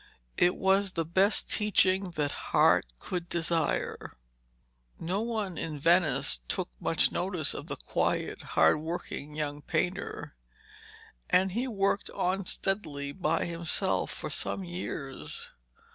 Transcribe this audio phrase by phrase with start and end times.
[0.39, 4.17] It was the best teaching that heart could desire.
[4.97, 10.35] No one in Venice took much notice of the quiet, hard working young painter,
[11.29, 15.51] and he worked on steadily by himself for some years.